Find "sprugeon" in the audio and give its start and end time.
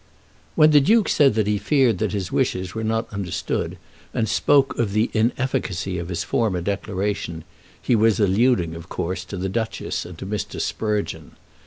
10.59-11.33